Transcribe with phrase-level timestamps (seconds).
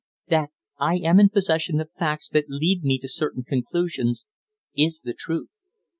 [0.29, 0.49] "That
[0.79, 4.25] I am in possession of facts that lead me to certain conclusions,
[4.75, 5.59] is the truth.